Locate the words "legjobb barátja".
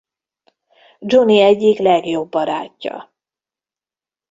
1.79-3.13